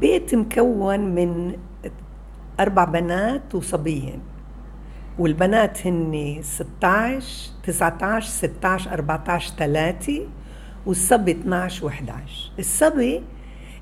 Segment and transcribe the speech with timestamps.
[0.00, 1.56] بيت مكون من
[2.60, 4.20] أربع بنات وصبيين
[5.18, 10.26] والبنات هن 16 19 16 14 3
[10.86, 13.22] والصبي 12 و11 الصبي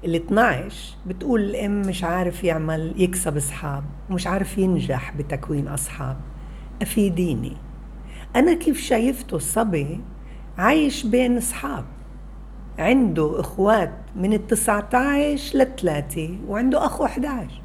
[0.04, 6.16] ال 12 بتقول الأم مش عارف يعمل يكسب أصحاب ومش عارف ينجح بتكوين أصحاب.
[6.82, 7.56] أفيديني.
[8.36, 10.00] أنا كيف شايفته الصبي
[10.58, 11.84] عايش بين أصحاب؟
[12.78, 17.62] عنده إخوات من ال 19 لثلاثة وعنده اخو 11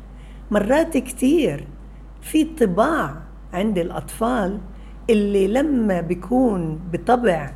[0.51, 1.67] مرات كتير
[2.21, 3.15] في طباع
[3.53, 4.59] عند الأطفال
[5.09, 7.51] اللي لما بيكون بطبع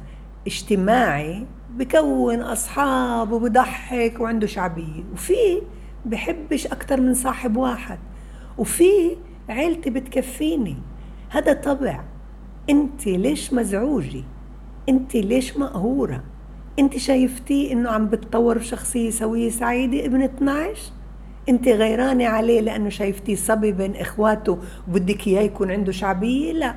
[0.48, 5.04] اجتماعي بكون أصحاب وبضحك وعنده شعبية.
[5.14, 5.62] وفي
[6.06, 8.00] بحبش أكتر من صاحب واحد.
[8.58, 9.18] وفي
[9.50, 10.78] عيلتي بتكفيني.
[11.30, 12.04] هذا طبع.
[12.70, 14.24] انت ليش مزعوجة؟
[14.90, 16.24] انت ليش مقهورة؟
[16.80, 20.92] انت شايفتيه انه عم بتطور بشخصية سوية سعيدة؟ ابن 12
[21.50, 26.76] انت غيرانة عليه لأنه شايفتيه صبي بين إخواته وبدك إياه يكون عنده شعبية؟ لا.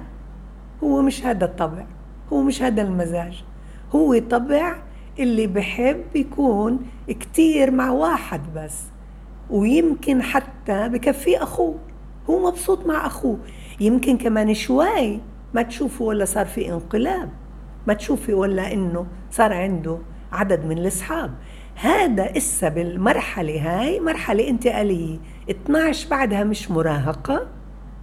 [0.84, 1.86] هو مش هذا الطبع.
[2.32, 3.44] هو مش هذا المزاج.
[3.92, 4.76] هو طبع
[5.18, 8.78] اللي بحب يكون كتير مع واحد بس
[9.50, 11.78] ويمكن حتى بكفيه أخوه.
[12.30, 13.38] هو مبسوط مع أخوه.
[13.80, 15.20] يمكن كمان شوي
[15.54, 17.30] ما تشوفه ولا صار في انقلاب.
[17.86, 19.98] ما تشوفي ولا إنه صار عنده
[20.32, 21.34] عدد من الأصحاب.
[21.74, 25.18] هذا إسا بالمرحلة هاي مرحلة انتقالية.
[25.50, 27.46] 12 بعدها مش مراهقة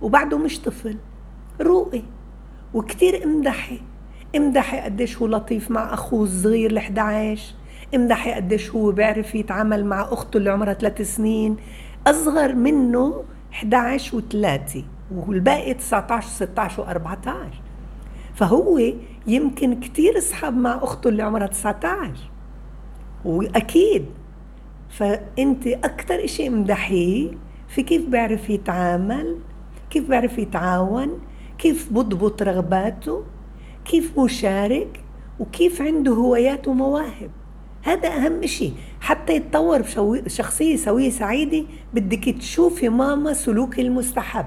[0.02, 0.98] وبعده مش طفل
[1.62, 2.02] روقي
[2.74, 3.80] وكتير امدحي.
[4.36, 7.54] امدحي قديش هو لطيف مع أخوه الصغير ال 11
[7.96, 11.58] امدحي قديش هو بيعرف يتعامل مع أخته اللي عمرها ثلاث سنين.
[12.08, 14.78] أصغر منه 11 و3
[15.16, 17.30] والباقي 19 16 و14
[18.36, 18.80] فهو
[19.30, 22.32] يمكن كتير أصحاب مع أخته اللي عمرها 19
[23.26, 24.06] وأكيد.
[24.90, 27.32] فأنت أكثر شيء امدحيه
[27.68, 29.38] في كيف بيعرف يتعامل
[29.90, 31.20] كيف بيعرف يتعاون
[31.58, 33.24] كيف بضبط رغباته
[33.86, 35.04] كيف مشارك
[35.40, 37.32] وكيف عنده هوايات ومواهب.
[37.82, 44.46] هذا أهم شيء حتى يتطور بشخصية سوية سعيدة بدك تشوفي ماما سلوك المستحب.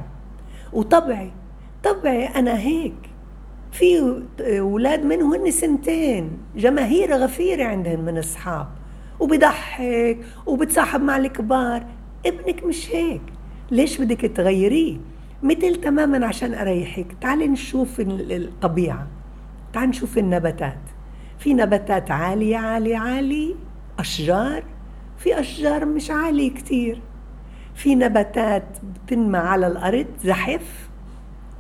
[0.73, 1.31] وطبعي
[1.85, 3.12] طبعي أنا هيك.
[3.73, 8.69] في أولاد منه هن سنتين جماهير غفيرة عندهم من أصحاب.
[9.21, 11.87] وبضحك وبتصاحب مع الكبار.
[12.27, 13.23] ابنك مش هيك.
[13.71, 14.97] ليش بدك تغيريه؟
[15.43, 17.07] مثل تماما عشان أريحك.
[17.21, 19.07] تعالي نشوف الطبيعة.
[19.73, 20.79] تعال نشوف النباتات.
[21.39, 23.55] في نباتات عالية عالية عالية.
[23.99, 24.65] أشجار.
[25.19, 27.01] في أشجار مش عالية كتير.
[27.75, 28.65] في نباتات
[29.07, 30.89] بتنمى على الأرض زحف.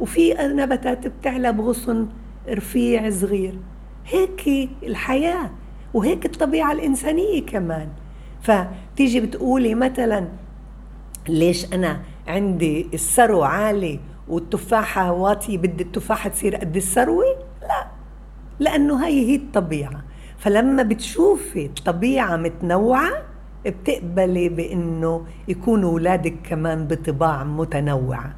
[0.02, 2.08] وفي نباتات بتعلى بغصن
[2.48, 3.58] رفيع صغير.
[4.06, 5.50] هيك الحياة
[5.94, 7.88] وهيك الطبيعة الإنسانية كمان.
[8.40, 10.28] فتيجي بتقولي مثلا
[11.28, 17.86] ليش أنا عندي الثروة عالي والتفاحة واطية بدي التفاحة تصير قد الثروة؟ لا
[18.60, 20.04] لأنه هاي هي الطبيعة.
[20.38, 23.12] فلما بتشوفي الطبيعة متنوعة
[23.66, 28.34] بتقبلي بأنه يكونوا أولادك كمان بطباع متنوعة.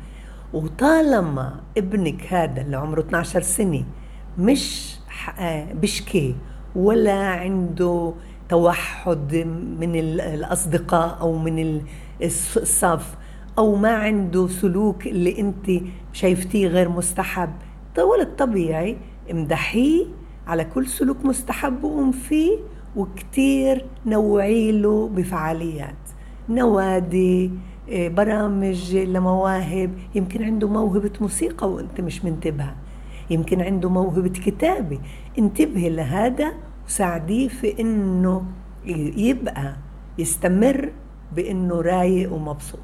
[0.54, 3.84] وطالما ابنك هذا اللي عمره 12 سنة
[4.38, 4.94] مش
[5.72, 6.34] بشكي
[6.76, 8.14] ولا عنده
[8.48, 9.34] توحد
[9.80, 11.82] من الأصدقاء أو من
[12.22, 13.14] الصف
[13.58, 15.70] أو ما عنده سلوك اللي أنت
[16.12, 17.50] شايفتيه غير مستحب.
[17.96, 18.96] طول الطبيعي
[19.30, 20.04] امدحيه
[20.46, 22.58] على كل سلوك مستحب وقوم فيه
[22.96, 25.94] وكتير نوعي له بفعاليات.
[26.48, 27.50] نوادي
[27.92, 32.74] برامج لمواهب يمكن عنده موهبة موسيقى وأنت مش منتبهة
[33.30, 34.98] يمكن عنده موهبة كتابة.
[35.38, 36.52] انتبهي لهذا
[36.86, 38.44] وساعديه في إنه
[39.16, 39.76] يبقى
[40.18, 40.92] يستمر
[41.36, 42.80] بإنه رايق ومبسوط.